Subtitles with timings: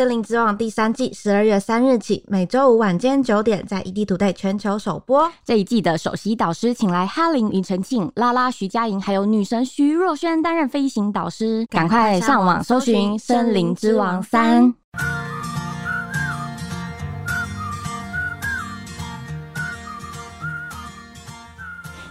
[0.00, 5.30] 森林之王》第三季十二月三日起，每周五晚间九点在 EDtoday 全球首播。
[5.44, 11.66] 这一季的首席导师请来哈林、庾澄庆、拉拉、徐佳莹，还有女神徐若瑄担任飞行导师。
[11.68, 14.72] 赶快上网搜寻《森林之王三》。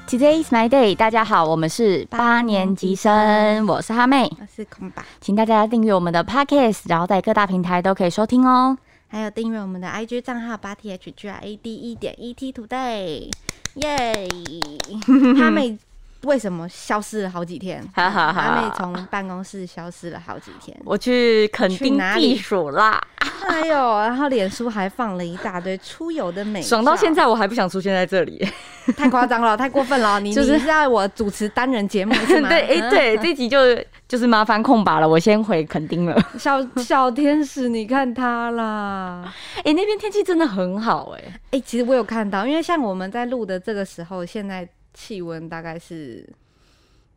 [0.09, 8.75] Today is my day，大家好，我们是八年级生，我是哈妹，我是空白，请大家订阅我们的 Podcast，然后在各大平台都可以收听哦。
[9.07, 13.29] 还有订阅我们的 IG 账号八 T H G R A D 一点 E T Today，
[13.75, 14.27] 耶！
[15.39, 15.77] 哈妹。
[16.23, 17.83] 为什么消失了好几天？
[17.95, 20.77] 阿妹从办公室消失了好几天。
[20.83, 23.01] 我去垦丁避暑啦。
[23.47, 28.45] 哎呦，然后脸书还放了一大堆出游的美，爽到现在我还不想出现在这里，
[28.97, 30.19] 太夸张了，太过分了。
[30.19, 32.47] 你就是在我主持单人节目是吗？
[32.49, 33.57] 对，哎，对，这集就
[34.07, 36.21] 就是麻烦空把了，我先回垦丁了。
[36.37, 39.33] 小小天使，你看他啦。
[39.63, 44.67] 哎，那边天气真的很好，哎，哎，其实我有看到，因为像我们在录的这个时候，现在。
[44.93, 46.27] 气温大概是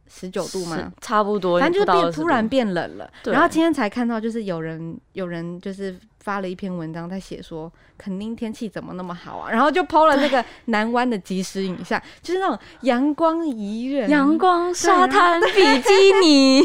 [0.08, 0.92] 十九度吗？
[1.00, 3.10] 差不多，反正就变突然变冷了。
[3.24, 9.50] 然后今天才看到，就是有人有人就是发了一篇文章，在写说，肯定天气怎么那么好啊？
[9.50, 16.62] 然后就抛了那个 南湾的即时影像，就是那种阳光怡人、阳光沙滩比基尼，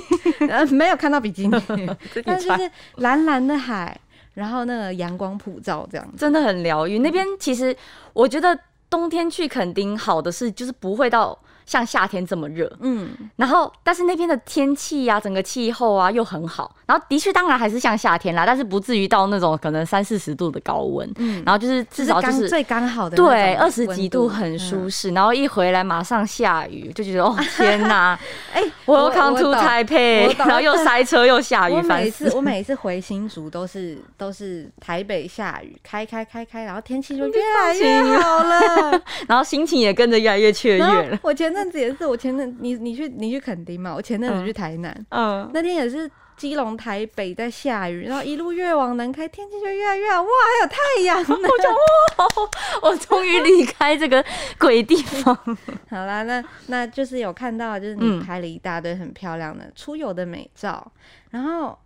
[0.50, 1.90] 呃，没有看到比基尼，
[2.26, 3.98] 但就是蓝蓝的海，
[4.34, 7.00] 然后那个阳光普照，这样真的很疗愈。
[7.00, 7.74] 那边其实
[8.12, 8.60] 我觉得。
[8.90, 11.38] 冬天去垦丁好的是，就是不会到。
[11.66, 28.18] 像夏天这么热，嗯，然后但是那边的天气呀，整个气候啊又很好，然后的确当然还是像夏天啦，但是不至于到那种可能三四十度的高温，嗯，然后就是至少就是最刚好的对二十几度很舒适，然后一回来马上下雨，就觉得哦 天哪，
[28.54, 41.48] 哎，Welcome to Taipei，然后又塞车又下雨，我每次我每次回新竹都是都是台北下雨，开开开开，然后天气就 越来越好了， 然后心情也跟着越来越雀跃了，我前。
[41.58, 43.92] 阵子也是，我前阵你你去你去垦丁嘛？
[43.96, 54.24] 我前阵子去台南，嗯，那天也是基隆、台北在下雨，然后一路越往南开，天气就越来越好，哇，还有太阳，呢 我就哇，我终于离开这个
[54.60, 55.36] 鬼地方。
[55.90, 60.92] 好啦，那那就是有看到，就是你拍了一大堆很漂亮的出游的美照，
[61.32, 61.78] 然后，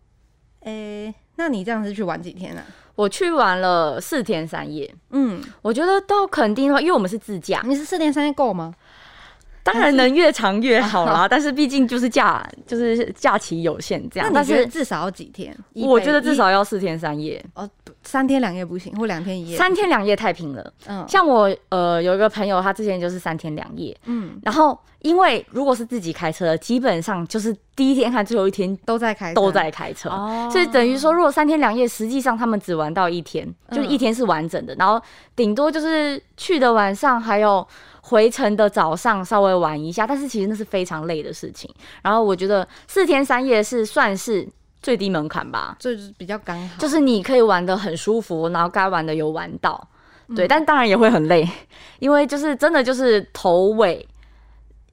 [0.61, 2.61] 诶，那你这样子去玩几天呢？
[2.95, 8.75] 我去玩了四天三夜，嗯，我觉得到垦丁的话，因为我们是自驾，你是四天三夜够吗？
[9.63, 14.31] 当然能越长越 好啦，但是毕竟就是假就是假期有限这样。
[14.33, 15.55] 但是至少要几天？
[15.73, 17.43] 我觉得至少要四天三夜。
[17.53, 17.69] 哦，
[18.03, 19.57] 三天两夜不行，或两天一夜。
[19.57, 20.73] 三天两夜太平了。
[20.87, 23.95] 嗯，像我呃有一个朋友，他之前就是三天两夜。
[24.05, 30.09] 嗯，然后因为如果是自己开车，基本上就是第一天和最后一天都在开都在开车，
[30.51, 35.01] 所以等于说如果三天两夜，实际上他们只玩到一天，就是一天是完整的，然后
[35.35, 37.65] 顶多就是去的晚上还有。
[38.03, 41.71] 回程的早上稍微玩一下，但是其实那是非常累的事情。
[42.01, 44.45] 然后我觉得四天三夜是算是
[44.81, 49.87] 最低门槛吧，就是比较刚好，就是你可以玩的很舒服，然后该玩的有玩到，
[50.35, 50.47] 对。
[50.47, 51.47] 但当然也会很累，
[51.99, 54.07] 因为就是真的就是头尾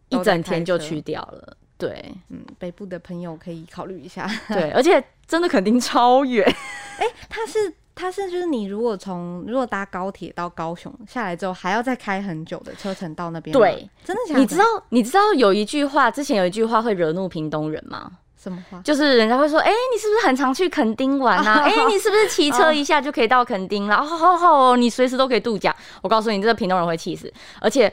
[0.09, 1.57] 一整天就去掉了。
[1.77, 4.29] 对，嗯，北部的朋友可以考虑一下。
[4.49, 6.45] 对，而且真的肯定超远。
[6.99, 7.73] 哎，它是。
[8.01, 13.53] 它是就是你如果从如果搭高铁到高雄下来之后，还要再开很久的车程到那边。
[13.53, 14.41] 对，真的假的？
[14.41, 18.13] 你知道你知道有一句话，之前有一句话会惹怒屏东人吗？
[18.43, 18.81] 什么话？
[18.85, 21.63] 就是人家会说，哎，你是不是很常去垦丁玩啊？
[21.67, 23.97] 哎，你是不是骑车一下就可以到垦丁了？
[23.97, 25.75] 好好好，你随时都可以度假。
[26.03, 27.93] 我告诉你，这个屏东人会气死，而且。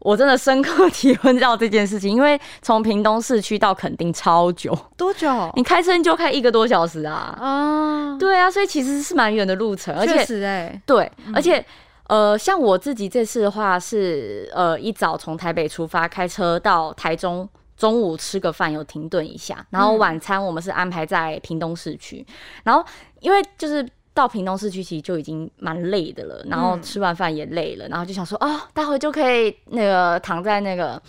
[0.00, 5.50] 我真的深刻体会到这件事情，因为从屏东市区到垦丁超久，多久？
[5.54, 7.34] 你开车就开一个多小时啊！
[7.40, 11.64] 啊，对啊，所以其实是蛮远的路程，而且哎，对，而且
[12.08, 17.48] 呃，像我自己这次的话是呃一早从台北出发，开车到台中，
[17.84, 22.26] 中午吃个饭，有停顿一下，然后晚餐我们是安排在屏东市区，
[22.62, 22.84] 然后
[23.20, 23.86] 因为就是。
[24.16, 31.02] 到屏东市区其实就已经蛮累的了，然后吃完饭也累了，然后就想说哦，待会就可以那个躺在那个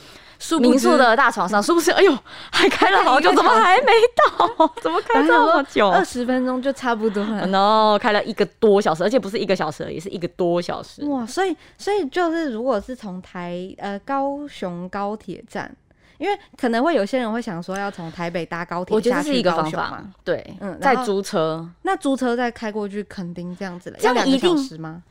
[0.59, 1.91] 民宿的大床上，是不是？
[1.91, 2.11] 哎呦，
[2.51, 4.71] 还开了好久，怎么还没到？
[4.81, 5.88] 怎么开这么久？
[5.88, 7.45] 二十分钟就差不多了。
[7.45, 11.05] no，开了一个多小时，而且不是一个小时，也是一个多小时。
[11.05, 15.71] 哇，所以所以就是如果是从台呃高雄高铁站。
[16.17, 25.03] 因为可能会有些人会想说要从台北搭高铁下去高雄嘛，对，嗯，再租车，那租车再开过去垦丁这样子，要两个小时吗？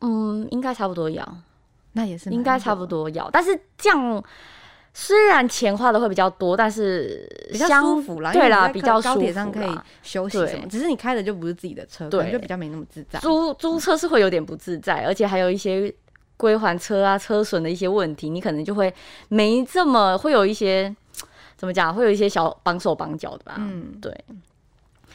[0.00, 1.26] 嗯，应该差不多要，
[1.92, 4.22] 那也是应该差不多要，但是这样
[4.92, 10.68] 虽然钱花的会比较多，但是比较相舒服啦，对啦，比较舒服高铁上可以休息什么，对。
[10.68, 12.30] 只是你开的就不是自己的车，可对。
[12.30, 13.18] 就比较没那么自在。
[13.18, 15.92] 租租车是会有点不自在，而且还有一些
[16.36, 18.92] 归还车啊、车损的一些问题，你可能就会
[19.28, 20.94] 没这么会有一些
[21.56, 23.54] 怎么讲，会有一些小绑手绑脚的吧。
[23.58, 24.12] 嗯，对。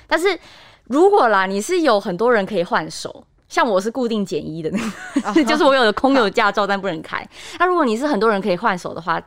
[0.07, 0.39] 但是
[0.86, 3.24] 如果啦，你是有很多人可以换手。
[3.48, 4.77] 像我是固定减一的那
[5.21, 7.27] 个， 啊就是我有的空有驾照但不能开。
[7.57, 9.19] 那如果你是很多人可以换手的话，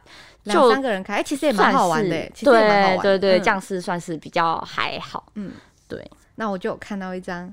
[0.44, 3.02] 两就三个人开，哎，其实也蛮好玩的，是哎其实也蛮好玩的。
[3.02, 5.26] 对对对，嗯这样是算是比较还好。
[5.34, 5.50] 嗯，
[5.88, 6.08] 对。
[6.36, 7.52] 那我就有看到一张，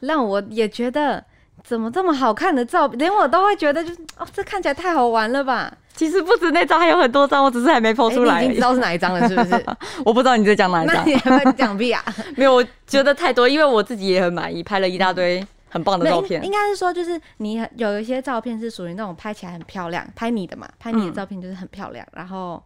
[0.00, 1.24] 让我也觉得
[1.62, 5.72] 怎么这么好看的照片，连我都会觉得就是哦，这看起来太好玩了吧？
[5.94, 8.40] 其实不止那张，还有很多张，我只是还没抛哎出来。
[8.40, 9.64] 你已经知道是哪一张了，是不是？
[10.04, 10.96] 我不知道你在讲哪一张。
[10.96, 12.02] 那你还会讲屁啊？
[12.36, 16.52] 没有，我觉得太多，因为我自己也很满意，拍了一大堆很棒的照片应应。
[16.52, 22.62] 该是说，就是你有一些照片是属于那种拍起来很漂亮，拍你的嘛，拍你的嗯照片就是很漂亮，然后。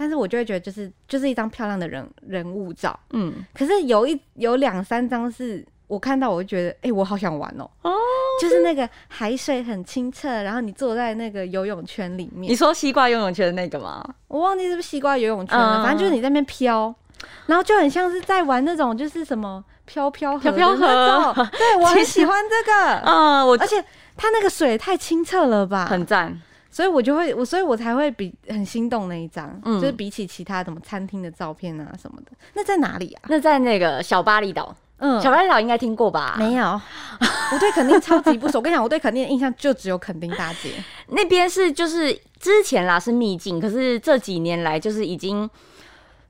[0.00, 2.96] 但是我就会觉得，就是就是一张漂亮的人人物照。
[3.10, 7.92] 嗯，可是有一有两三张是我看到，我就觉得，哎、我好想玩哦、哦，
[8.40, 14.06] 就是那个海水很清澈，然后你坐在那个游泳圈里面你，说西瓜游泳圈的那个吗？
[14.28, 16.94] 我忘记是不是西瓜游泳圈了，嗯反正就是你在那边飘，
[17.46, 20.50] 然后就很像是在玩那种就是什么飘飘河。
[20.50, 23.82] 对我很喜欢这个，嗯，我而且
[24.16, 26.40] 它那个水太清澈了吧，很赞。
[26.70, 33.22] 所以我就会我所以我才会比很心动那一张，嗯就是比起其他什么餐厅的照片啊什么的，那在哪里啊？
[33.28, 36.34] 那在那个小巴厘岛，嗯，小巴厘岛应该听过吧？
[36.38, 36.64] 没有，
[37.52, 38.58] 我对垦丁超级不熟。
[38.58, 40.70] 我跟你讲，我对垦丁的印象就只有垦丁大街。
[41.10, 45.48] 那边是就是之前啦是秘境，可是这几年来就是已经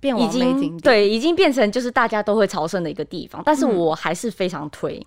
[0.00, 5.04] 变已经，对已经变成就是大家都会朝圣的一个地方，但是嗯我还是非常推。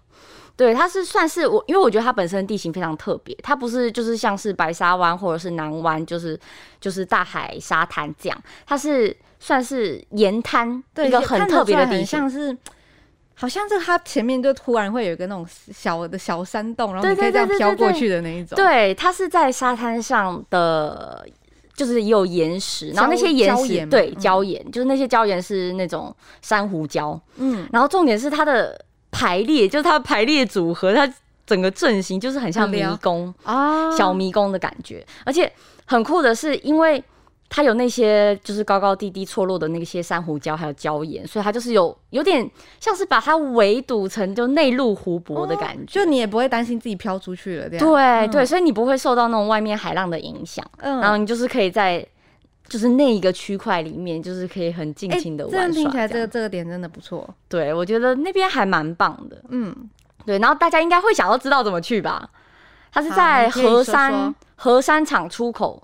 [0.58, 6.40] 对，它是算是我，因为我觉得它本身地形非常特别，它不是就是像是白沙湾或者是南湾，就是
[6.80, 12.06] 就是大海沙滩这样，它是算是沿滩对，一个很特别的地形。
[12.06, 12.58] 像是。
[13.42, 15.44] 好像这它前面就突然会有一个那种
[15.74, 18.56] 小的小山洞，然后你可以这样飘过去的那一种。
[18.56, 21.26] 对，它是在沙滩上的，
[21.76, 24.22] 就是也有岩石，然后那些岩石对嗯。
[24.22, 28.80] 礁岩，就是那些礁岩是那种珊瑚礁，嗯，然后重点是它的
[29.10, 31.12] 排列，就是它的排列组合，它
[31.48, 35.04] 整个阵型就是很像迷宫，啊，小迷宫的感觉。
[35.26, 35.52] 而且
[35.86, 37.04] 很酷的是，因为
[37.54, 42.50] 它有那些就是高高低低错落的那些珊瑚礁，还有礁岩，所以它就是有有点
[42.80, 46.00] 像是把它围堵成就内陆湖泊的感觉。
[46.00, 47.86] 就你也不会担心自己飘出去了，这样。
[47.86, 52.08] 对、嗯对，所以你不会受到那种外面海浪的影响，嗯，然后你就是可以在
[52.70, 55.84] 就是那一个区块里面，就是可以很尽哎情的这样玩耍。
[55.84, 57.30] 听起来这个这个点真的不错。
[57.50, 59.44] 对我觉得那边还蛮棒的。
[59.50, 59.76] 嗯，
[60.26, 62.30] 对，然后大家应该会想要知道怎么去吧？
[62.94, 65.82] 它是在河山说河山厂出口，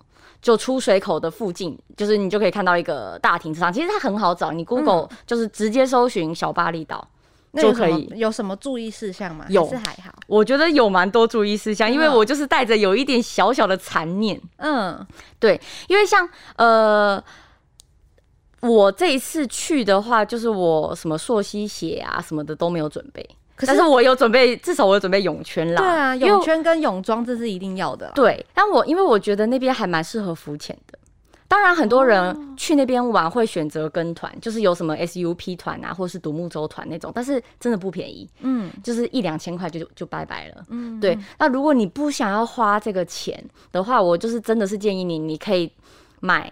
[0.47, 3.73] 就出水口的附近，就是你就可以看到一个大停车场。
[3.73, 7.05] 其实它很好找，你 Google 就是直接搜寻小巴厘岛。
[7.53, 9.45] 就可以有什么注意事项吗？
[9.49, 10.13] 有还是还好？
[10.27, 15.05] 我觉得有蛮多注意事项，因为我就是带着有一点小小的残念，嗯，
[15.37, 15.59] 对
[15.89, 17.21] 因为像呃，
[18.61, 23.27] 我这一次去的话，就是我什么溯溪鞋啊什么的都没有准备，
[23.57, 25.81] 可但是我有准备，至少我有准备泳圈啦。
[25.81, 28.11] 对啊，因为泳圈跟泳装这是一定要的啦。
[28.15, 30.97] 对，但我因为我觉得那边还蛮适合浮潜的。
[31.49, 40.65] 当然，很多哦人去那边玩会选择跟团，就是有什么 SUP 团啊，或是独木舟团那种，但是真的不便宜，嗯就是一两千块就就拜拜了。
[40.67, 45.71] 嗯，对，那如果你不想要花这个钱的话，我就是真的是建议你，你可以
[46.19, 46.51] 买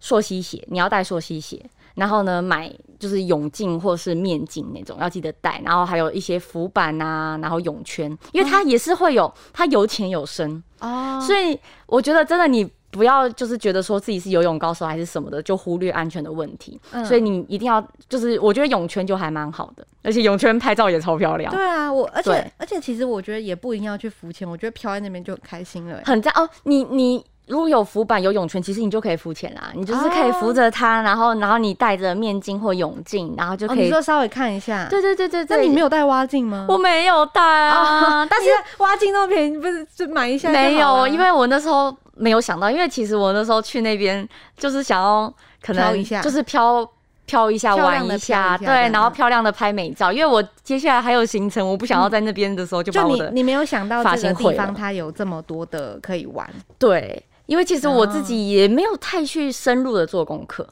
[0.00, 1.62] 溯溪鞋，你要带溯溪鞋，
[1.94, 12.70] 然后呢买就是泳镜或是面镜那种，要记得带，然后还有一些浮板啊，然后泳圈，因为它也是会有，它有浅有深，哦，所以我觉得真的你。
[12.92, 16.78] 不要就是觉得说自己是游泳高手还是什么的，就忽略安全的问题。
[16.90, 21.50] 嗯所以你一定要就是，我觉得泳圈就还蛮好的，而且泳圈拍照也超漂亮。
[21.50, 26.02] 对啊，我而且而且其实我觉得也不一定要去浮潜，我觉得漂在那边就很开心了欸。
[26.04, 26.46] 很赞哦！
[26.64, 29.70] 你你如果有浮板、有泳圈，其实你就可以浮潜啦。
[29.74, 33.84] 你就是可以扶着它，然后然后你戴着面镜或泳镜，然后就哦，可以。
[33.84, 36.66] 你说稍微看一下，对对对对那，你没有带蛙镜吗？
[36.68, 46.88] 我没有带啊， 但是蛙镜那么便宜，不是就买一下没有，因为我那时候没有想到，因为其实我那时候去那边就是想要可能就是飘。
[47.24, 56.46] 飘一下，玩一下，对，然后漂亮的拍美照，因为我接下来还有行程，我不想要在那边的时候就把就你我的你没有想到发这个地方它有这么多的可以玩，
[56.80, 60.68] 对，因为其实我哦自己也没有太去深入的做功课，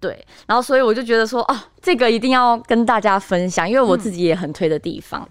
[0.00, 5.28] 对，然后所以我就觉得说，哦，这个一定要跟大家分享，因为我自己也很推的地方。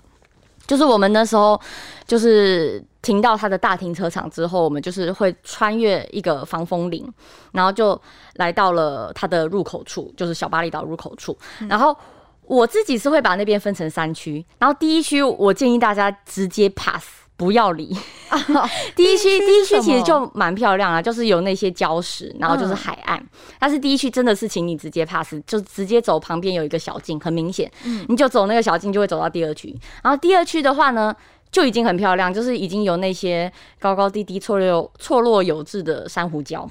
[0.68, 1.60] 就是我们那时候
[2.06, 7.06] 就是停到它的大停车场之后，我们就是会穿越一个防风林，
[7.52, 8.00] 然后就
[8.36, 11.38] 来到了它的入口处，就是小巴厘岛入口处。
[11.68, 11.98] 然后
[12.44, 17.21] 我自己是会把那边分成三区，然后第一区我建议大家直接 pass。
[17.38, 17.96] 不要理。
[18.96, 23.22] 第一区，第一区其实就蛮漂亮啊，就是有那些礁石，然后就是海岸。
[23.60, 27.70] 但是第一区真的是请你直接 pass，就直接走旁边有一个小径，很明显，
[28.08, 29.76] 你就走那个小径就会走到第二区。
[30.04, 31.14] 然后第二区的话呢，
[31.52, 36.68] 就已经很漂亮，就是已经有那些高高低低、错落错落有致的珊瑚礁。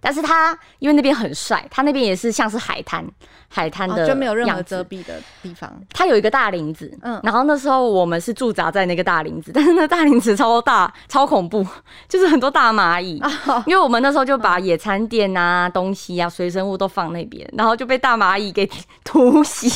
[0.00, 3.04] 但是他因为那边很帅，他那边也是像是海滩，
[3.48, 5.72] 海滩的就没有任何遮蔽的地方。
[5.90, 11.66] 他有一个大林子，嗯，然后那时候我们是驻扎在那个大林子， 但是那大林子超大，超恐怖，
[12.08, 13.20] 就是很多大蚂蚁。
[13.66, 18.68] 因为我们那时候就把野餐垫啊、东西啊、随身物都放那边，然后就被大蚂蚁给
[19.04, 19.68] 突袭。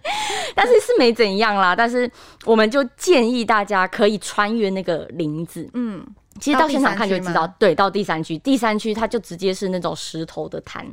[0.54, 2.10] 但是是没怎样啦，但是
[2.44, 6.04] 我们就建议大家可以穿越那个林子，嗯。
[6.40, 10.86] 其实到现场看就知道，对，到第三区，第三区它就直接是那种石头的滩，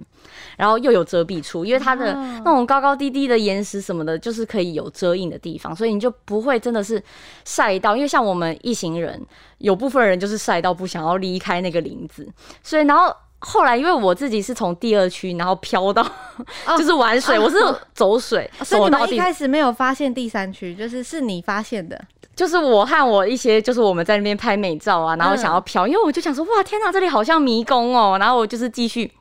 [0.58, 7.02] 然后又有遮蔽处，因为它的那种高高低低的岩石什么的，就是可以有遮荫的地方，所以你就不会真的是
[7.46, 7.96] 晒到。
[7.96, 9.22] 因为像我们一行人，
[9.58, 12.28] 有部分人就是晒到不想要离开那个林子，
[12.62, 16.06] 所以然后后来因为我自己是从第二区然后飘到，
[16.78, 17.58] 就是玩水，我是
[17.94, 22.00] 走水，所以你们一开始没有发现第三区，就是是你发现的。
[22.36, 28.18] 就是我和我一些，就是我们在那边拍美照啊，然后想要飘，因为我就想说，哇，天哪，这里好像迷宫哦。
[28.20, 29.12] 然后我就是继续，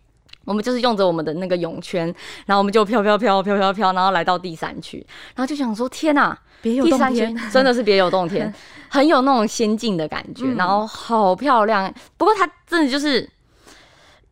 [0.46, 2.06] 我们就是用着我们的那个泳圈，
[2.46, 8.52] 然后我们就飘飘飘飘飘飘，然后来到第三区，然后就想说，天哪，别有洞天，真的是别有洞天，
[8.88, 11.92] 很有那种仙境的感觉，然后好漂亮。
[12.16, 13.28] 不过它真的就是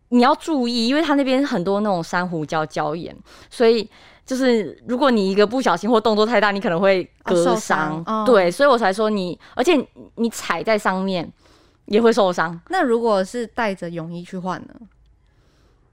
[0.08, 3.14] 你要注意，因为它那边很多那种珊瑚礁礁岩，
[3.50, 3.87] 所以。
[4.25, 8.05] 就是如果你一个不小心或动作太大，你可能会割伤。
[8.25, 9.77] 对，所以我才说你，而且
[10.17, 11.31] 你踩在上面
[11.87, 12.61] 也会受伤。
[12.69, 14.75] 那如果是带着泳衣去换呢？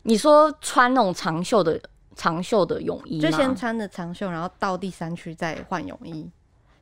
[0.03, 1.81] 你说穿那种长袖的
[2.15, 6.29] 长袖的泳衣，就先穿着长袖，然后到第三区再换泳衣。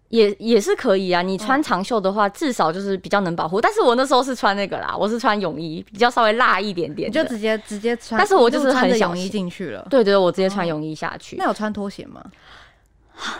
[0.10, 3.60] 也也是可以啊，你穿长袖的话，至少就是比较能保护。
[3.60, 8.18] 但是我那时候是穿那个啦，我是穿泳衣，比较稍微辣一点点，就直接直接穿。
[8.18, 9.86] 但是我就是很泳衣进去了。
[9.90, 11.36] 对对，我直接穿泳衣下去。
[11.38, 12.24] 那有穿拖鞋吗？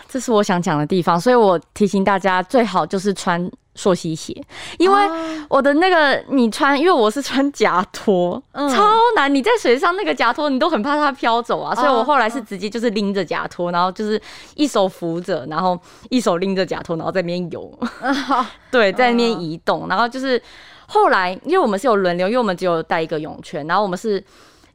[0.08, 3.50] 这是我想讲的地方，所以我提醒大家，最好就是穿。
[3.76, 4.34] 溯溪鞋，
[4.78, 5.08] 因为
[5.48, 9.32] 我的那个你穿，因为我是穿夹拖，超难。
[9.32, 11.74] 你在水上那个夹拖，你都很怕它飘走啊。
[11.74, 14.20] 所以我后来是直接就是拎着夹拖，然后就是
[14.54, 15.78] 一手扶着，然后
[16.08, 17.78] 一手拎着夹拖，然后在那边游。
[18.72, 19.86] 对，在那边移动。
[19.88, 20.40] 然后就是
[20.86, 24.24] 后来，因为我们是有轮流，因为我们只有带一个泳圈，然后我们是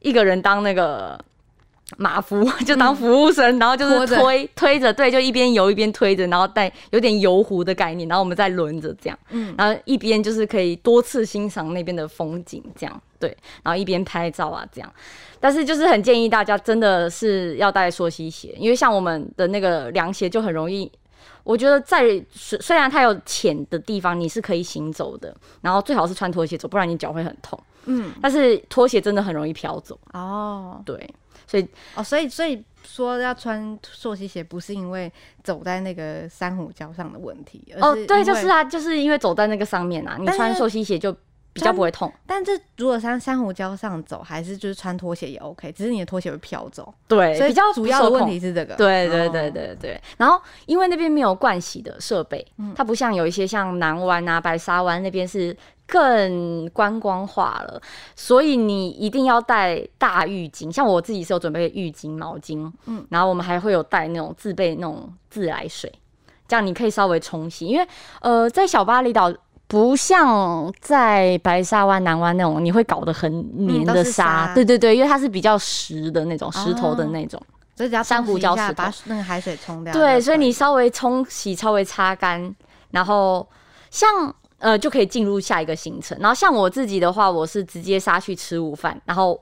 [0.00, 1.18] 一个人当那个。
[1.96, 14.92] 马夫 就当服务生，然后就是推推着，对，就一边游一边推着，然后带有点游湖的概念，然后我们再轮着这样，嗯，然后一边就是可以多次欣赏那边的风景，这样对，然后一边拍照啊这样，
[15.40, 20.90] 但是就是很建议大家真的是要带溯溪鞋，因为像我们的那个凉鞋就很容易，
[21.44, 29.98] 我觉得在虽虽然它有浅的地方你是可以行走的，然后最好是穿拖鞋走，不然你脚会很痛，嗯，但是拖鞋真的很容易飘走。
[30.12, 31.08] 哦，对。
[31.46, 35.10] 所以哦，所以所以说要穿溯溪鞋，不是因为
[35.44, 41.12] 走在那个珊瑚礁上的问题，哦，对，就是啊，就是因为走在那个上面啊，你穿溯溪鞋就
[41.52, 42.12] 比较不会痛。
[42.26, 46.92] 但这如果在珊瑚礁上走，还是就是穿拖鞋也 OK，只是你的拖鞋会飘走。
[47.06, 48.74] 对，所以比较主要的问题是这个。
[48.74, 50.00] 对对对对对。
[50.16, 55.56] 然后因为那边没有盥洗的设备，它不像有一些像南湾啊、白沙湾那边是。
[55.92, 57.78] 更观光化了，
[58.16, 60.72] 所以你一定要带大浴巾。
[60.72, 65.92] 像我自己是有准备浴巾、毛巾，嗯，然后我们还会有带那种自备那种自来水，
[66.48, 67.66] 这样你可以稍微冲洗。
[67.66, 67.86] 因为
[68.22, 69.30] 呃，在小巴厘岛
[69.66, 74.50] 不像在白沙湾、南湾那种，你会搞得很黏的沙。
[74.54, 77.38] 对对对，因为它是比较实的那种石头的那种，
[77.76, 79.92] 所以只要珊瑚礁石把那个海水冲掉。
[79.92, 82.54] 对，所以你稍微冲洗、稍微擦干，
[82.92, 83.46] 然后
[83.90, 84.34] 像。
[84.62, 86.16] 呃，就可以进入下一个行程。
[86.20, 89.38] 然后像我自己的话，我是直接杀去吃午饭，然后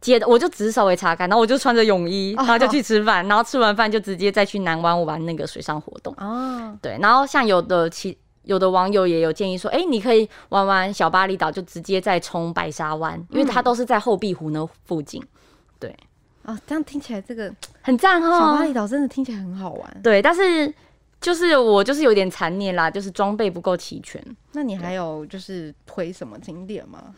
[0.00, 6.14] 接着我就只是稍微擦干，然后我就穿着泳衣， 然后就去吃饭，然后吃完饭就直接再去南湾玩那个水上活动。
[6.16, 6.96] 哦，对。
[7.00, 15.20] 然后像有的其有的网友也有建议说，哎，你可以玩玩小巴厘岛就直接再冲白沙湾，因为它都是在后壁湖那附近。
[15.80, 15.92] 对，
[16.44, 18.30] 哦，这样听起来这个很赞哦。
[18.30, 20.00] 小巴厘岛真的听起来很好玩。
[20.04, 20.72] 对，但是。
[21.22, 24.22] 就是我就是有点残念啦，就是装备不够齐全。
[24.52, 27.14] 那你还有就是推什么景点吗？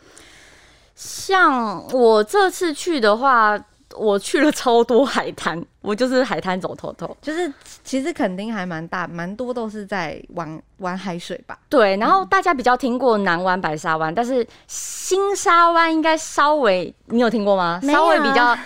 [0.95, 3.59] 像我这次去的话，
[3.97, 7.17] 我去了超多海滩，我就是海滩走透透。
[7.21, 7.51] 就是
[7.83, 11.59] 其实肯定还蛮大，蛮多都是在玩玩海水吧。
[11.67, 17.81] 对，然后大家比较听过南湾、白沙湾，但是新沙湾应该稍微你有听过吗？
[17.83, 18.57] 稍微比较，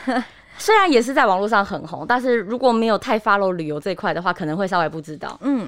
[0.60, 5.36] 虽然也是在网络上很红，但是如果没有太 follow 旅游这一块的话，可能会稍微不知道。
[5.42, 5.68] 嗯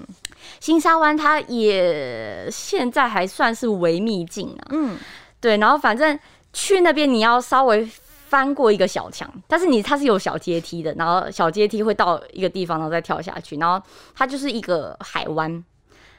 [0.59, 4.97] 新沙湾它也现在还算是微秘境啊，嗯，
[5.39, 6.19] 对，然后反正
[6.51, 7.89] 去那边你要稍微
[8.27, 13.81] 翻过一个小墙，但是你它是有小阶梯的，然后小阶梯会到一个地方，然后再跳下去，然后
[14.15, 15.63] 它就是一个海湾，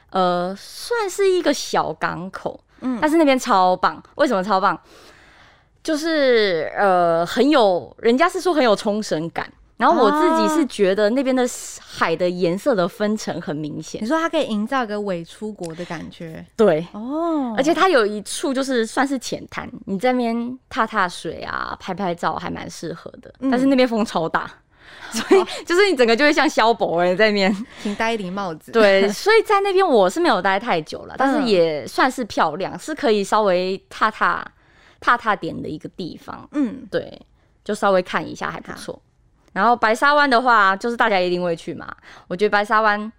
[0.09, 4.79] 呃，算是一个小港口，嗯但是那边超棒，为什么超棒？
[5.83, 9.51] 就是呃很有，人家是说很有冲绳感。
[9.75, 11.43] 然后我自己是觉得那边的
[11.81, 23.33] 海的颜色的分层很明显你，说它可以营造个伪出国的感觉对，哦，而且它有一处就是算是浅滩，你在那边踏踏水啊，拍拍照还蛮适合的。
[23.39, 24.49] 嗯但是那边风超大，
[25.11, 27.53] 所以就是你整个就会像萧伯哎在那边。
[27.81, 28.71] 请戴一顶帽子。
[28.71, 34.45] 对，所以在那边我是没有待太久了，但是嗯也算是漂亮，是可以稍微踏踏
[35.03, 36.47] 踏踏点的一个地方。
[36.53, 37.21] 嗯，对，
[37.61, 39.01] 就稍微看一下还不错。
[39.51, 41.93] 然后白沙湾的话，就是大家一定会去嘛。
[42.29, 43.11] 我觉得白沙湾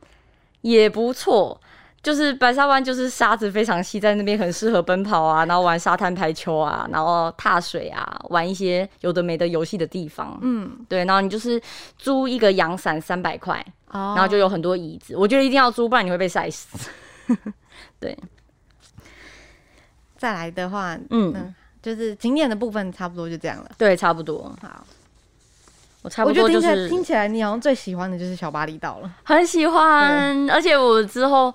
[0.62, 1.60] 也不错，
[2.02, 10.38] 就是白沙湾就是沙子非常细，在那边很适合奔跑啊，然后玩沙滩排球啊，然后踏水啊，玩一些有的没的游戏的地方。
[10.40, 11.60] 嗯，对，然后你就是
[11.98, 15.14] 租一个阳伞三百块，哦然后就有很多椅子。
[15.16, 16.90] 我觉得一定要租，不然你会被晒死。
[18.00, 18.18] 对，
[20.16, 23.70] 再来的话，嗯，嗯，就是景点的部分差不多就这样了。
[23.76, 24.50] 对，差不多。
[24.62, 24.86] 好，
[26.00, 29.12] 我差不我觉得听起来听起来你好像最喜欢的就是小巴厘岛了。
[29.24, 31.54] 很喜欢，而且我之后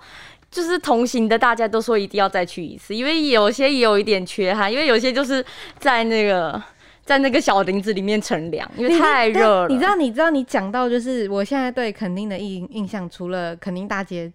[0.51, 5.43] 就是同行的大家都说一定要再去一次，因为有些也有一点缺憾，因为有些就是
[5.79, 6.62] 在那个
[7.03, 9.67] 在那个小林子里面乘凉，因为太热了。
[9.67, 14.31] 你知道，你知道，你讲到就是我现在对垦丁的印印象，除了垦丁大街，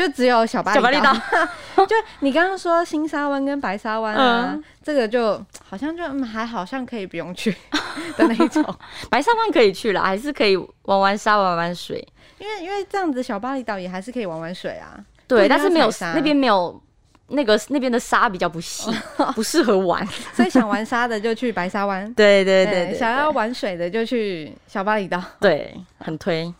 [0.00, 1.12] 就只有小巴小巴厘岛，
[1.84, 5.32] 就你刚刚说新沙湾跟白沙湾啊，嗯这个就
[5.68, 7.54] 好像就、嗯、还好像可以不用去
[8.16, 8.64] 的那一种，
[9.10, 12.02] 白沙湾可以去了，还是可以玩玩沙、玩玩水。
[12.38, 14.96] 因为因为这样子小巴厘岛也还是可以玩玩水啊。
[15.28, 16.80] 不对，但是没有沙那边没有
[17.28, 18.90] 那个那边的沙比较不细，
[19.34, 20.04] 不适合玩。
[20.32, 25.22] 所以想玩沙的就去白沙湾，对对对对，想要玩水的就去小巴厘岛。
[25.38, 26.52] 对很推。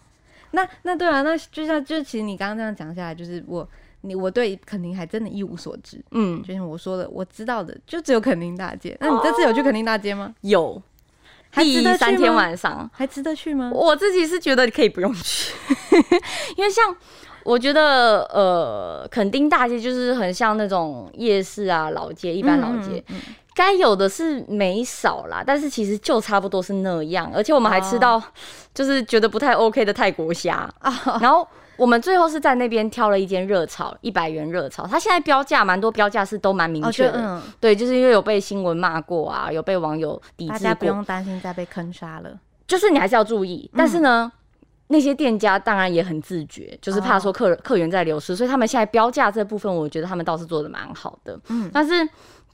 [0.52, 3.68] 那那对啊，那就像就其实你刚刚这样讲下来，就是我
[4.02, 6.02] 你我对垦丁还真的一无所知。
[6.12, 8.96] 嗯，就像我说的，我知道的就只有垦丁大街。
[9.00, 10.34] 那你这次有去垦丁大街吗？
[10.40, 10.80] 有
[11.50, 13.70] 还值得去第三天晚上，还值得去吗？
[13.74, 15.52] 我自己是觉得可以不用去，
[16.56, 16.94] 因为像
[17.42, 28.22] 我觉得呃，垦丁大街就是很像那种夜市啊、老街，一般老街，嗯，嗯嗯该有的是没少啦，但是其实就差不多是那样，而且我们还吃到
[28.72, 31.46] 就是觉得不太 OK 的泰国虾，啊然后。
[31.76, 34.86] 我们最后是在那边挑了一间热炒，一百元热炒。
[34.86, 37.42] 它现在标价蛮多，标价是都蛮明哦，确的。
[37.58, 40.58] 对，就是因为有被新闻骂过啊，有被网友抵制过。
[40.58, 42.38] 大家不用担心再被坑杀了。
[42.68, 44.30] 就是你还是要注意，但是呢，
[44.88, 51.40] 那些店家当然也很自觉，就是怕说客客源在流失，所以他们现在标价这部分，我觉得他们倒是做的蛮好的。
[51.48, 52.06] 嗯，但是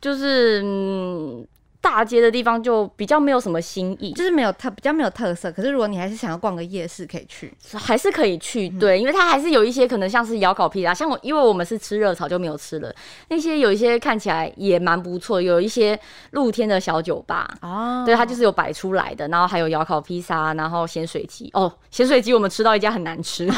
[0.07, 1.45] 就是嗯，
[1.81, 5.51] 大街的地方就比较没有什么新意，就是没有特比较没有特色。
[5.51, 7.53] 可是如果你还是想要逛个夜市，可以去。
[7.73, 12.95] 还是可以去，对，因为它还是有一些可能像是窑烤披萨，像我因为我们是吃热炒就没有吃了，
[13.31, 15.99] 那些有一些看起来也蛮不错，有一些
[16.31, 21.51] 露天的小酒吧，哦对，它就是有摆出来的，然后还有窑烤披萨，然后咸水鸡。
[21.53, 23.49] 哦，咸水鸡我们吃到一家很难吃，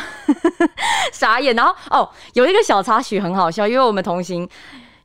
[1.12, 1.54] 傻眼。
[1.54, 4.48] 然后哦，有一个小插曲很好笑，因为我们同行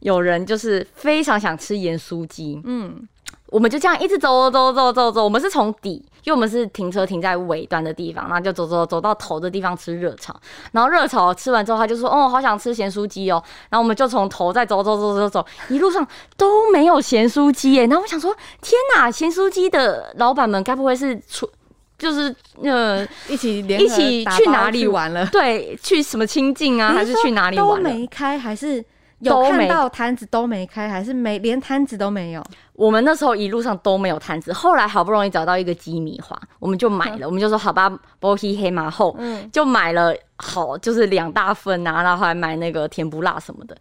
[0.03, 3.07] 有人就是非常想吃盐酥鸡，嗯，
[3.47, 5.93] 我们就这样一直走走走走走，我们是从底，
[6.25, 10.35] 因为我们是停车停在尾端的地方，然后就走走走到头的地方吃热炒，
[10.73, 17.87] 然后热炒吃完之后，他就说：“哦，好想吃咸酥鸡哦。”然后我们就从头再走走走走走，一路上都没有咸酥鸡耶。
[17.87, 21.49] 然后我想说：“天哪，咸酥鸡的老板们该不会是出
[21.97, 25.25] 就是呃一起联一起去哪里玩了？
[25.27, 28.83] 对去什么清境啊，还是去哪里玩了？”没开，还是
[29.23, 32.43] 有看到摊子都没开，还是没连摊子都没有？
[32.73, 43.77] 我们那时候一路上都没有摊子，后来好不容易找到一个鸡米花，我们就买了，我们就说好吧，波皮黑马后，嗯，就买了好就是两大份啊，然后还买那个甜不辣什么的。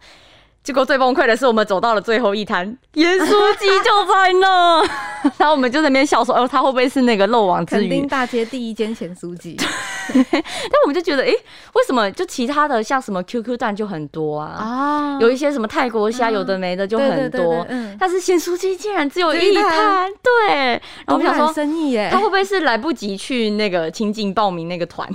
[0.63, 4.81] 结果最崩溃的是，我们走到了最后一摊，盐酥鸡就在那，
[5.37, 9.57] 然后我们就在那边笑说：“哦，他会不会是那个漏网之鱼？”肯定大街第一间咸酥鸡。
[10.31, 11.27] 但我们就觉得，哎，
[11.73, 14.55] 为什么就其他的像什么 QQ 蛋就很多啊？
[14.57, 17.65] 啊，有一些什么泰国虾，有的没的就很多。
[17.67, 20.81] 嗯，但是咸酥鸡竟然只有一摊，对。
[21.05, 25.09] 然后我想说，生意耶，他会不会是来不及去那个亲近报名那个团？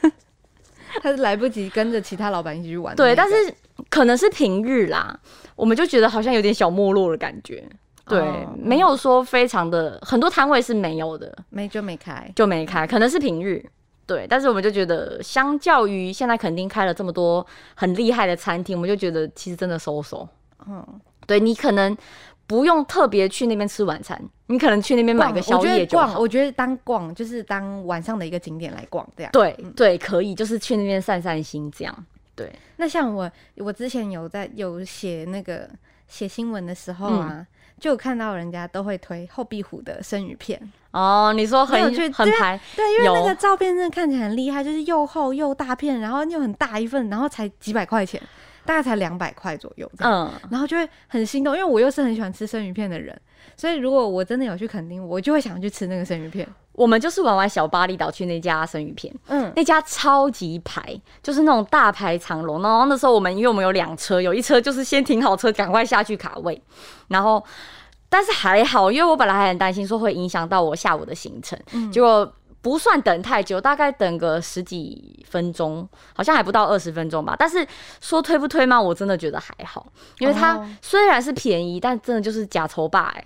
[1.00, 2.94] 他是来不及跟着其他老板一起去玩。
[2.94, 3.54] 对，但是。
[3.90, 5.18] 可能是平日啦，
[5.56, 7.68] 我们就觉得好像有点小没落的感觉。
[8.06, 8.22] 对，
[8.56, 12.86] 没有说非常的很多摊位是没有的，没就没开，就没开。
[12.86, 13.62] 可能是平日，
[14.06, 14.26] 对。
[14.26, 20.26] 但是我们就觉得，相较于现在肯定开了这么多很厉害的餐厅，我们就觉得其实真的收收。
[20.66, 20.82] 嗯，
[21.26, 21.94] 对你可能
[22.46, 26.18] 不用特别去那边吃晚餐，你可能去那边买个宵夜就好。
[26.18, 29.30] 我觉得当逛就是当晚上的一个景点来逛，这样。
[29.32, 32.06] 对对，可以，就是去那边散散心这样。
[32.38, 35.68] 对，那像我，我之前有在有写那个
[36.06, 37.44] 写新闻的时候啊，
[37.80, 40.60] 就看到人家都会推后壁虎的生鱼片。
[40.92, 41.32] 哦。
[41.34, 48.22] 你说很很排，对，因为那个照片真的看起来很厉害，就是又厚又大片，然后又很大一份，然后才几百块钱，
[48.68, 53.18] 大概才两百块左右，嗯，然后就会很心动，因为我又是很喜欢吃生鱼片的人，
[53.56, 56.46] 所以如果我真的有去垦丁，我就会想去吃那个生鱼片。
[56.72, 60.82] 我们就是玩完小巴厘岛去那家生鱼片，嗯，那家超级排，
[61.22, 62.60] 就是那种大排长龙。
[62.60, 66.60] 然后那时候我们因为我们有两车，有一车就是先停好车，赶快下去卡位。
[67.08, 67.42] 然后，
[68.10, 71.58] 但是还好，因为我本来还很担心说会影响到我下午的行程，
[71.90, 77.34] 结果不算等太久，大概等个十几分钟，好像还不到二十分钟吧。
[77.38, 77.66] 但是
[78.00, 78.80] 说推不推吗？
[78.80, 79.86] 我真的觉得还好，
[80.18, 83.24] 因为它虽然是便宜，但真的就是假愁霸哎。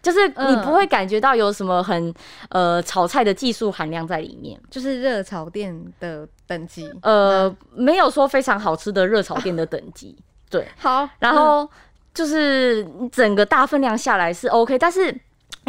[0.00, 2.14] 就是你不会感觉到有什么很
[2.50, 10.16] 呃炒菜的技术含量在里面，就是热炒店的等级，呃，没有说非常好吃的热炒店的等级，
[10.48, 11.68] 对，好，然后
[12.14, 15.14] 就是整个大分量下来是 OK，但是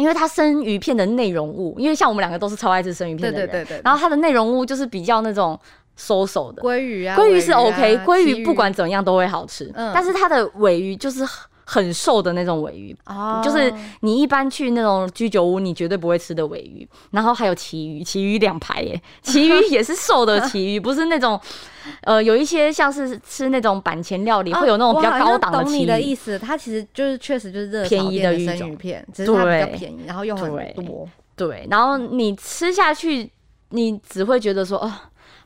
[0.00, 5.58] 因为它生鱼片的内容物，因为像我们两个都是超爱吃生鱼片的人，对对对，然后它的内容物就是比较那种
[5.96, 11.24] 收手的鲑鱼啊，鲑鱼是 OK，鲑鱼不管怎样都会好吃，但是它的尾鱼就是。
[11.72, 12.96] 很瘦的那种尾鱼，
[13.44, 16.84] 就是你一般去那种居酒屋，你绝对不会吃的尾鱼。
[17.12, 21.40] 然后还有旗鱼，旗鱼两排耶，旗鱼也是瘦的旗鱼，不是那种，
[22.02, 25.72] 呃，有一些像是吃那种板前料理会有那种比较高档的旗鱼。
[25.74, 31.08] 懂你的意思，它其实就是确实就是便宜的生鱼片，只是它比较便宜，然后又很多。
[31.36, 33.30] 对，然后你吃下去，
[33.68, 34.92] 你只会觉得说，哦。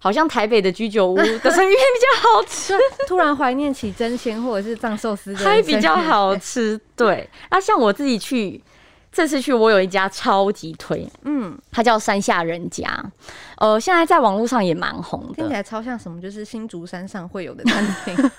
[0.04, 2.76] 好像台北的居酒屋 的生鱼片比较好吃，
[3.08, 6.78] 突然怀念起真鲜或者是藏寿司， 还比较好吃。
[6.94, 8.62] 对，那像我自己去，
[9.10, 12.86] 这次去我有一家超级推，嗯，它叫山下人家，
[13.56, 18.30] 呃，现在在网络上也蛮红的，听起来超像什么，就是新竹山上会有的餐厅。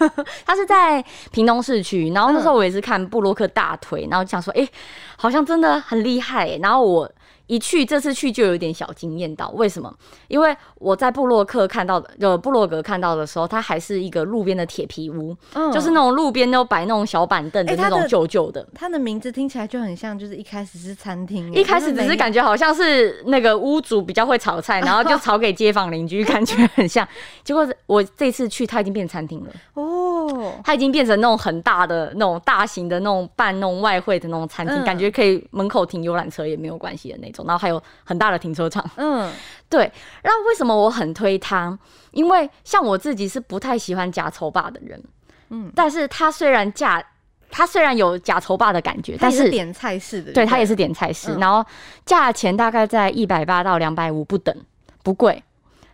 [0.45, 4.69] 它是在屏东市区，然后那时候我也是看布洛克大腿，然后想说，哎，
[5.17, 7.11] 好像真的很厉害，然后我。
[7.47, 9.93] 一去这次去就有点小惊艳到，为什么？
[10.27, 15.35] 因为我在布洛克看到的，就布洛格看到的时候，它还是一个路边的铁皮屋，
[15.73, 18.67] 就是那种路边都摆那种小板凳的那种旧旧的。
[18.73, 27.07] 它的名字听起来就很像，就是一开始是餐厅，一开始只是感觉好像是那个屋主比较会炒菜， 然后就炒给街坊邻居，感觉很像。
[27.43, 30.14] 结果我这次去，它已经变餐厅了哦，
[30.63, 37.45] 它已经变成那种很大的那种大型的那种办那种外汇的那种餐厅，感觉可以门口停游览车也没有关系的那种。
[37.45, 39.31] 然后还有很大的停车场，嗯，
[39.69, 39.91] 对。
[40.21, 41.77] 然后为什么我很推它？
[42.11, 45.03] 因为像我自己是不太喜欢假丑霸的人，
[45.49, 47.03] 嗯，但是它虽然价，
[47.51, 51.33] 它虽然有假丑霸的感觉，但是点菜式的，对，它也是点菜式。
[51.35, 51.65] 然后
[52.05, 54.55] 价钱大概在一百八到两百五不等，
[55.03, 55.43] 不贵，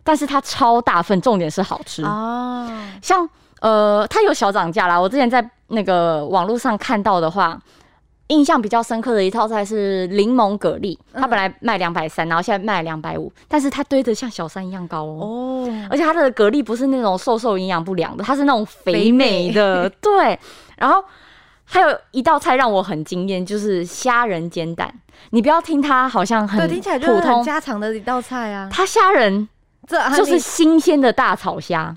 [0.04, 2.70] 但是它超大份，重点是好吃哦。
[3.02, 3.28] 像
[3.62, 5.00] 呃，它有小涨价啦。
[5.00, 7.60] 我之前在那个网络上看到的话。
[8.28, 20.40] 印象比较深刻的一套菜是柠檬蛤蜊，它本来卖两百三，然后现在卖两百五，但是它堆得像小山一样高哦，而且它的蛤蜊不是那种瘦瘦营养不良的，它是那种肥美的， 对。
[20.78, 21.04] 然后
[21.66, 24.90] 还有一道菜让我很惊艳，就是虾仁煎蛋。
[25.32, 29.46] 你不要听它好像很听起来就很家常的一道菜啊，它虾仁
[29.86, 31.94] 这就是新鲜的大草虾。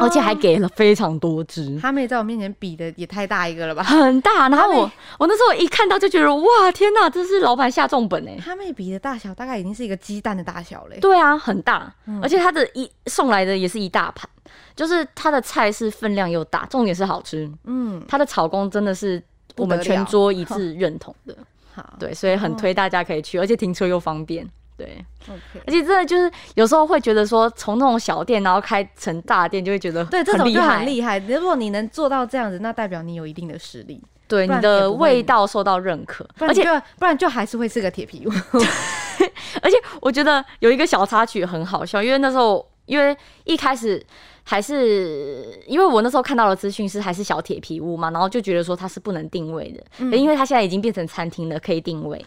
[0.00, 4.48] 而且还给了非常多只，哈妹在我面前比的也太大一个了吧，很大。
[4.48, 8.36] 然后我我那时候一看到就觉得哇天哪，这是老板下重本哎！
[8.40, 10.98] 哈妹比的大小大概已经是一个鸡蛋的大小嘞。
[11.00, 14.28] 对啊，很大，而且他的一送来的也是一大盘，
[14.76, 17.50] 就是他的菜是分量又大，重点是好吃。
[17.64, 19.22] 嗯，他的炒工真的是
[19.56, 21.36] 我们全桌一致认同 的。
[21.74, 24.48] 好，对，所以很推大家可以去，而且停车又方便。
[24.76, 31.18] 对，OK，而且真的就是有时候会觉得说，从那种小店然后开成大店，就会觉得对，这种就很厉害。
[31.20, 38.30] 如果你能做到这样子，那代表你有一定的实力，对你的味道受到认可，而且不然就不然就还是会是个铁皮屋。
[39.62, 44.04] 而且我觉得有一个小插曲很好笑，因为那时候因为一开始
[44.42, 52.26] 还是因为我那时候看到的资讯是还是小铁皮屋嘛，然后就觉得说它是不能定位的，嗯因为它现在已经变成餐厅了，可以定位。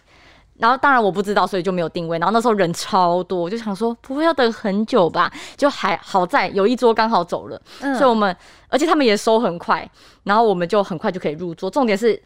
[0.57, 2.17] 然后当然我不知道，所以就没有定位。
[2.19, 5.31] 然后那时候人超多，我就想说不会要等很久吧？
[5.55, 8.35] 就还好在有一桌刚好走了，嗯所以我们
[8.69, 9.89] 而且他们也收很快，
[10.23, 11.69] 然后我们就很快就可以入座。
[11.69, 12.21] 重点是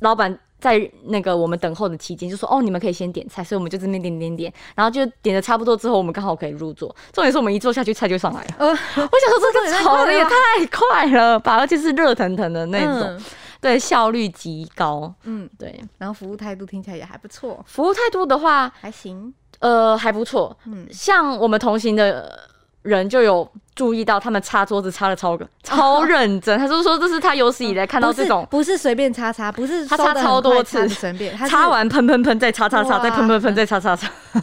[0.00, 6.94] 老板在那个我们等候的期间就说：“哦，你们可以先点菜。”所以我们就这边点点点，然后就点的差不多之后，我们刚好可以入座。
[7.12, 8.54] 重点是我们一坐下去，菜就上来了。
[8.58, 10.30] 呃，我想说这个炒的也太
[10.70, 13.22] 快了吧，而且是热腾腾的那种，嗯
[13.60, 15.12] 对，效率极高。
[15.24, 19.32] 嗯，对，然后服务态度听起来也还不错，服务态度的话，还行。
[19.58, 20.56] 呃，还不错。
[20.64, 22.48] 嗯像我们同行的
[22.82, 26.58] 人就有注意到，他们擦桌子擦的超 超认真。
[26.58, 34.10] 他就说这是他有史以来看到这种不是随便擦擦，不是他擦超多次得随便， 擦完喷喷喷，再擦擦擦，再喷喷喷，再擦擦擦。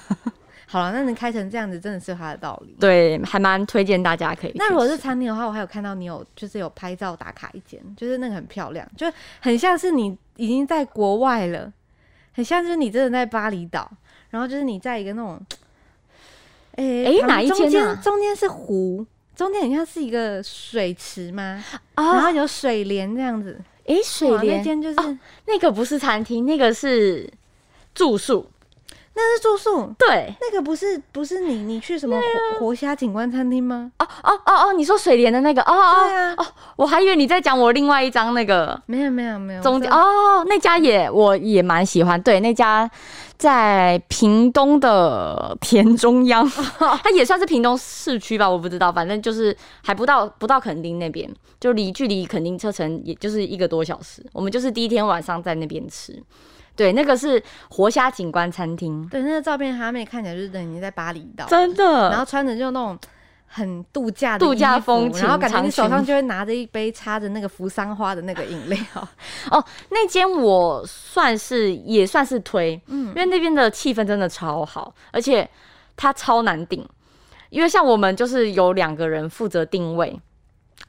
[0.70, 2.76] 好了，那能开成这样子，真的是有它的道理。
[2.78, 4.52] 对，还蛮推荐大家可以。
[4.56, 11.72] 那如果是餐厅的话，我还有看到你有就是有拍照打卡一间，就是那个很漂亮，就很像是你已经在国外了，
[12.34, 13.90] 很像是你真的在巴厘岛，
[14.30, 15.40] 然后就是你在一个那种，
[16.76, 19.06] 诶、旁诶哪一中间间啊中间是湖，
[19.38, 21.64] 中间很像是一个水池吗？
[21.96, 23.58] 然啊，后有水帘这样子。
[23.86, 27.32] 诶，水帘间就是、哦那个不是餐厅，那个是
[27.96, 28.46] 住宿。
[29.20, 32.16] 那是住宿，对，那个不是不是你你去什么
[32.60, 33.92] 活活虾景观餐厅吗？
[33.98, 38.80] 哦哦哦哦，你说水莲的那个，哦哦对啊，哦，我还以为你在讲我另外一张那个。
[38.86, 42.88] 没有没有没有，中间哦，那家也我也蛮喜欢，对，那家
[43.38, 46.48] 在屏东的田中央，
[47.04, 51.28] 它也算是屏东市区吧，我不知道，反正就是还不到不到垦丁那边，
[51.60, 54.24] 就离距离垦丁车程也就是一个多小时。
[54.32, 56.22] 我们就是第一天晚上在那边吃，
[56.78, 62.98] 对，那个是活虾景观餐厅，对那个照片，哈妹看起来就是等于在巴厘岛，真的，然后穿着就那种
[63.48, 68.80] 很度假的度假风情然后感觉你手上就会拿着一杯插着那个扶桑花的那个饮料。
[69.50, 75.50] 哦，那间我算是也算是推，嗯因为那边的气氛真的超好，而且
[75.96, 76.88] 它超难订，
[77.50, 80.20] 因为像我们就是有两个人负责定位。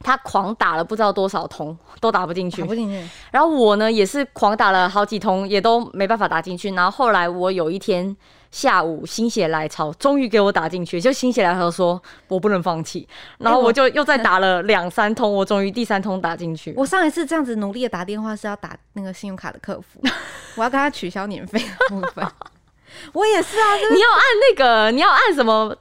[0.01, 2.66] 他狂打了不知道多少通，都打不进去打。
[2.68, 6.70] 不进去，然后我呢也是狂打了好几通，也都没办法打进去。
[6.72, 8.16] 然后后来我有一天
[8.51, 13.07] 下午心血来潮，终于给我打进去，就心血来潮说我不能放弃。
[13.38, 16.72] 然后哎我我就又再打了两三通，我终于第三通打进去。
[16.77, 20.01] 我上一次这样子努力的打电话是要打那个信用卡的客服，
[20.57, 22.27] 我要跟他取消年费的部分。
[23.12, 25.77] 我也是啊，是你要按那个，你要按什么？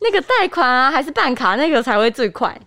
[0.00, 2.58] 那个贷款啊，还是办卡那个才会最快？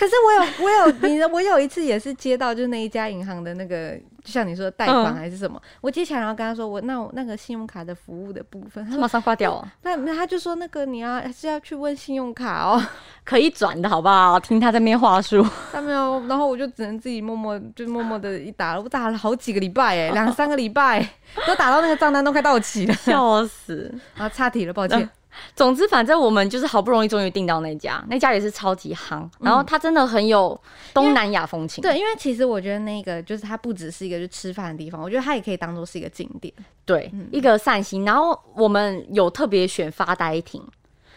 [0.00, 3.90] 可是我有我有你的，我有一次也是接到就是那一家银行的那个，
[4.24, 12.82] 就像你说的贷款嗯还是什么，我接起来然后跟他说我那我那个信用卡的服务的部分，他马上挂掉啊，那那他就说那个你要是要去问信用卡哦，
[13.24, 14.40] 可以转的好不好？
[14.40, 21.06] 听他在那边话术， 他没有，然后我就只能自己默默就默默的一打了，我打了好几个礼拜哎，两三个礼拜
[21.46, 23.94] 都打到那个账单都快到期了， 笑死。
[24.14, 25.06] 然后岔题了，抱歉。
[25.54, 30.58] 总之，反正我们就是好不容易终于订到那家，那家也是超级夯，然后它真的很有
[30.94, 31.82] 东南亚风情。
[31.82, 36.52] 对，因为其实我觉得那个就是它不只是一个就吃饭的地方，我觉得它也可以当做是一个景点。
[36.84, 38.04] 对，一个散心。
[38.04, 40.60] 然后我们有特别选发呆亭，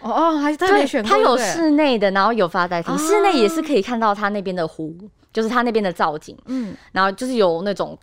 [0.02, 4.96] 哦哦，还是特别选过它有室内的，然后有发呆亭，哦室内也是可以看到它那边的湖，
[5.32, 6.38] 就是它那边的造景。
[6.46, 7.98] 嗯，然后就是有那种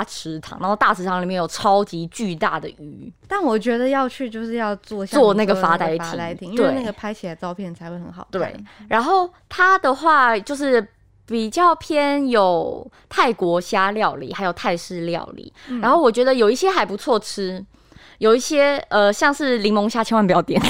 [0.00, 8.40] 大池塘，然后大池塘里面有超级巨大的鱼，但我觉得要去就是要坐像坐那个发呆亭呆亭，因为那个拍起来照片才会很好看。
[8.40, 8.56] 对，
[8.88, 10.86] 然后它的话就是
[11.26, 17.62] 比较偏有泰国虾料理，还有泰式料理，嗯然后我觉得有一些还不错吃。
[18.18, 20.60] 有一些呃，像是柠檬虾，千万不要点。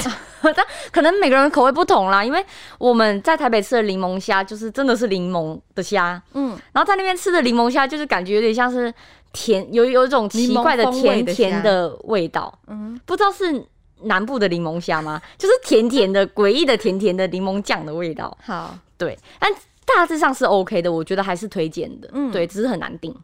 [0.41, 0.55] 但
[0.89, 2.41] 可能每个人口味不同啦，因为
[2.77, 8.93] 我们在台北吃的柠檬虾，就是真的是柠檬的虾，嗯，然后在那边吃的柠檬虾，就是感觉有点像是
[9.33, 12.53] 甜，有有一种奇怪的甜甜的味道。
[12.67, 13.65] 嗯，不知道是
[14.03, 15.21] 南部的柠檬虾吗？
[15.37, 18.35] 就是甜甜的、诡异的甜甜的柠檬酱的味道。
[18.43, 19.51] 好，对，但
[19.85, 22.09] 大致上是 OK 的，我觉得还是推荐的。
[22.13, 23.15] 嗯对，只是很难定。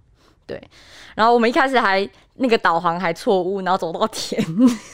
[0.45, 0.61] 对，
[1.13, 4.41] 然后我们一开始还那个导航还错误，然后走到田，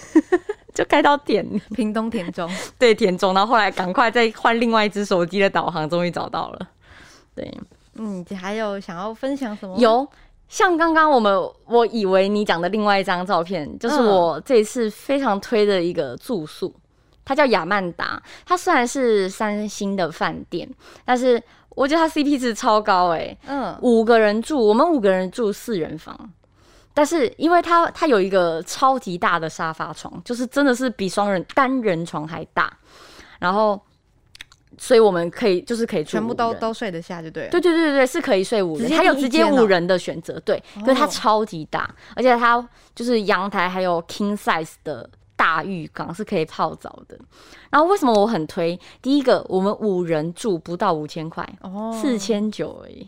[0.73, 2.49] 就开到田，屏东田中，
[2.79, 6.67] 对田中，然后后来赶快再换另外一只手机的导航，终于找到了。
[7.35, 7.55] 对，
[7.95, 10.07] 嗯，还有想要分享什么？，有
[10.53, 11.35] 像刚刚我们
[11.65, 16.71] 我以为你讲的另外一张照片，就是我这一次非常推的一个住宿，
[17.25, 18.21] 它叫雅曼达。
[18.45, 20.69] 它虽然是三星的饭店，
[21.03, 23.35] 但是我觉得它 CP 值超高哎。
[23.47, 26.15] 嗯，五个人住，我们五个人住四人房，
[26.93, 32.71] 但是因为它它有一个超级大的沙发床，就是真的是比双人单人床还大，
[33.39, 33.81] 然后。
[34.77, 37.47] 所以我们可以就是可以全部都都睡得下，就对。
[37.49, 40.39] 对对对对是可以睡五人，还有直接五人的选择。
[40.41, 47.17] 对，可是它超级大，而且它就是阳台还有 king size 的大浴缸是可以泡澡的。
[47.69, 48.79] 然后为什么我很推？
[49.01, 53.07] 第一个，我们五人住不到五千块，哦，四千九而已，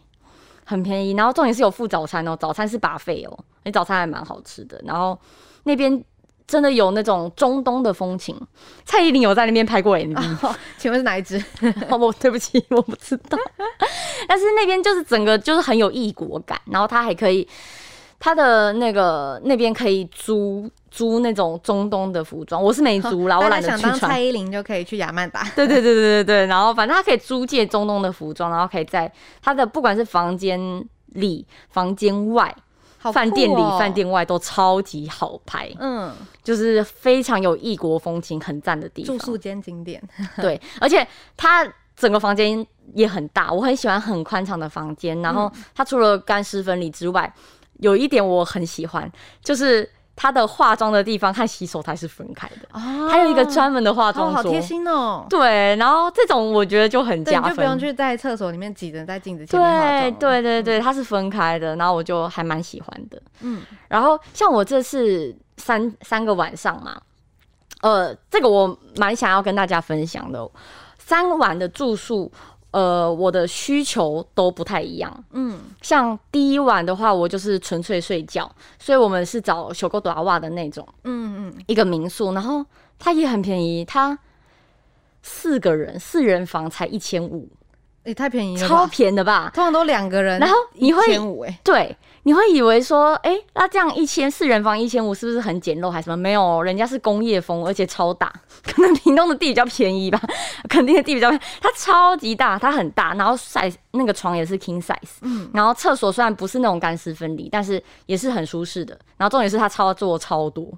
[0.66, 1.14] 很便宜。
[1.14, 4.82] 然后重点是有附早餐哦，早餐是把费哦，你早餐还蛮好吃的。
[4.86, 5.20] 然后
[5.64, 6.04] 那边。
[6.48, 8.40] 真的有那种中东的风情，
[8.86, 11.44] 蔡依林有在那边拍过 MV，请问是哪一支？
[11.90, 13.38] 哦，对不起， 我不知道。
[14.28, 17.48] 但是那边就是整个就是很有异国感，然后他还可以，
[18.20, 23.94] 他的那个那边可以租租那种中东的服装，我是没租啦，我懒得去穿。
[23.96, 25.44] 蔡依林就可以去雅曼达。
[25.56, 30.60] 对对对对对对，然后反正他可以租借中东的服装，然后可以在他的不管是房间
[31.14, 32.56] 里、房间外。
[33.12, 36.14] 饭店里、饭店外都超级好拍，嗯，
[36.44, 39.18] 就是非常有异国风情、很赞的地方。
[39.18, 40.02] 住宿间景点，
[40.42, 41.66] 对，而且它
[41.96, 45.22] 整个房间也很大，我很喜欢很宽敞的房间。
[45.22, 47.34] 然后它除了干湿分离之外，
[47.80, 49.12] 有一点我很喜欢，
[49.44, 49.90] 就是。
[50.16, 55.26] 它的化妆的地方和洗手台是分开的，哦，还有一个专门的化妆桌，好贴心哦。
[55.30, 60.12] 对，然后这种我觉得就很加分，就不用去在厕所里面挤着在镜子前面化妆。
[60.14, 63.22] 对对对对，它是分开的，然后我就还蛮喜欢的。
[63.42, 66.98] 嗯，然后像我这次三三个晚上嘛，
[67.82, 70.50] 呃，这个我蛮想要跟大家分享的，
[70.98, 72.32] 三晚的住宿。
[72.76, 75.24] 呃，我的需求都不太一样。
[75.32, 80.86] 嗯，像第一晚的话，我就是纯粹睡觉，所以我们是找小狗短袜的那种。
[81.06, 82.66] 嗯嗯，一个民宿，然后
[83.00, 84.20] 它也很便宜，它
[85.24, 87.48] 四个人四人房才一千五。
[88.06, 89.52] 也太便宜了，超便宜的吧？
[89.54, 96.18] 通常都两个人，然后你会一千五哎，对，你会以为说，哎，那这样一千四人房一千五是不是很简陋还是什么？
[96.18, 98.32] 没有，人家是工业风，而且超大，
[98.64, 100.22] 可能屏东的地比较便宜吧，
[100.70, 110.72] 肯定的地比较便宜，它超级大，它很大，然后 size 那个床也是 king size，嗯，然后厕所虽然不是那种干湿分离，但是也是很舒适的，然后重点是它操作超多，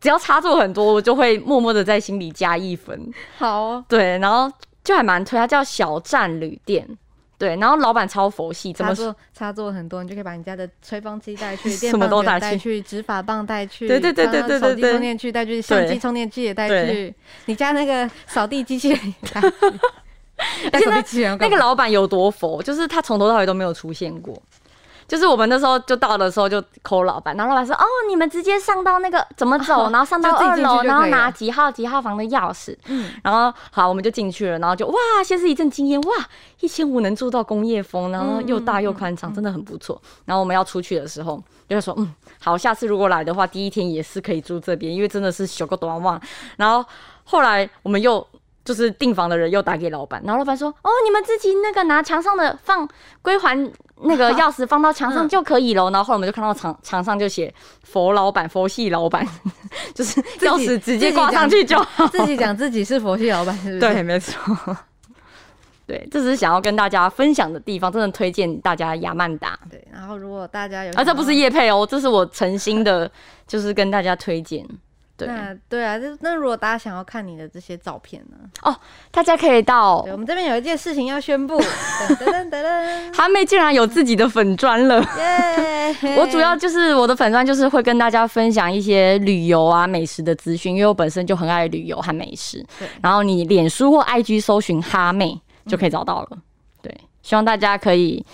[0.00, 4.52] 只要插座很多，我就会默默的在心里加一分，好，对，然后。
[4.84, 6.86] 就还蛮推，它叫小站旅店，
[7.38, 17.14] 对，然后老板超佛系，插座插座很多，你就可以把你家的吹风机带去， 什么都带去，直发棒带去，对对对对对对，手机充电器带去，相机充电器也带去，
[17.46, 19.58] 你家那个扫地机器人也带去。
[21.38, 24.40] 那个老板有多佛，就是他从头到尾都没有出现过。
[25.06, 36.12] 就是我们那时候就到的时候就 call 老板，然后老板说：“哦，你们直接上到那个怎么走，然后上到二楼，然后拿几号几号房的钥匙。”嗯，然后好，我们就进去了，然后就哇，先是一阵惊艳，哇，
[36.60, 40.00] 一千五能住到工业风，然后又大又宽敞，真的很不错。
[40.24, 46.20] 然后我们要出去的时候，就说：“嗯，好，下次如果来的话，第一天也是可以住这边，因为真的是小个短忘。”
[46.56, 46.84] 然后
[47.24, 48.26] 后来我们又。
[48.64, 52.88] 就是订房的人又打给老板，然后老板说：“哦，你们自己那个拿墙上的放
[53.20, 53.58] 归还
[54.04, 59.26] 那个 钥匙放到墙上就可以了。”然后后来我们就看到墙墙上就写“佛老板，佛系老板”，
[59.94, 62.06] 就是钥匙直接挂上去就好。
[62.08, 63.80] 自己讲自己是佛系老板，是不是？
[63.80, 64.76] 对，没错。
[65.84, 69.58] 对，这是想要跟大家分享的地方，真的推荐大家亚曼达。
[69.68, 73.10] 对，然后如果大家有，啊，这不是叶配哦，这是我诚心的，
[73.46, 74.66] 就是跟大家推荐。
[75.26, 78.36] 那对啊，那那如果大家想要看你的这些照片呢？
[78.62, 78.74] 哦，
[79.10, 85.00] 大家可以到我们这边有一件事情要宣布，噔噔噔噔，韩 妹竟然有自己的粉砖了。
[85.18, 86.16] 耶！
[86.16, 92.64] 我主要就是我的粉砖就是会跟大家分享一些旅游啊、美食的资讯，因为我本身就很爱旅游和美食。
[92.78, 92.88] 对。
[93.02, 96.38] 然后你脸书或 IG 搜寻哈妹就可以找到了。
[96.80, 98.24] 对，希望大家可以。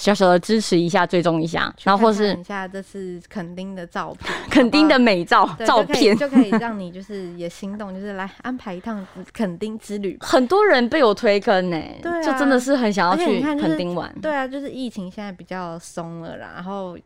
[0.00, 10.16] 小小的支持一下，追踪一下，然后或是一下这是肯丁的照片，肯丁的美照照片，就可以让你就是也心动，就是来安排一趟肯丁之旅。
[10.24, 14.10] 很多人被我推坑呢，对，就真的是很想要去肯丁玩。
[14.22, 16.96] 对啊，就是疫情现在比较松了啦，然后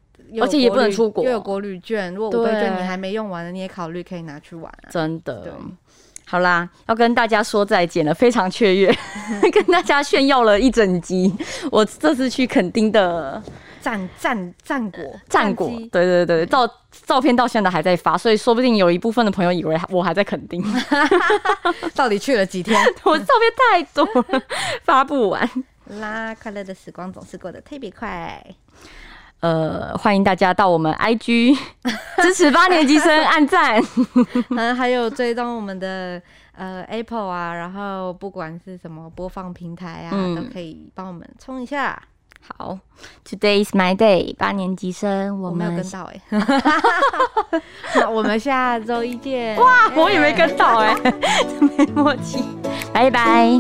[0.41, 4.67] 而且也不能出国，又有国旅券，如果五倍券你还没用完的，你也考虑可以拿去玩。
[4.67, 5.53] 啊真的。
[6.35, 8.93] 好啦，要跟大家说再见了，非常雀跃，
[9.53, 11.33] 跟大家炫耀了一整集。
[11.71, 13.41] 我这次去垦丁的
[13.81, 16.69] 战战战果战果，对对对，照
[17.07, 20.61] 照片到现在还在发，所以说不定有一部分的朋友以为我还在垦丁，
[21.95, 22.77] 到底去了几天？
[23.05, 24.05] 我照片太多
[24.37, 24.43] 了，
[24.83, 25.49] 发不完。
[26.01, 28.45] 啦，快乐的时光总是过得特别快。
[29.45, 31.55] 呃，欢迎大家到我们 IG
[32.23, 33.79] 支持八年级生按赞，
[34.49, 36.19] 嗯， 还有追踪我们的
[36.57, 42.01] 呃 Apple 啊，然后不管是什么播放平台啊，都可以帮我们冲一下。
[42.57, 42.79] 好
[43.29, 49.57] ，Today is my day，八年级生，我没有跟到哎， 我们下周一见。
[49.57, 50.95] 哇，我也没跟到哎，
[51.61, 52.43] 没默契，
[52.95, 53.51] 拜拜。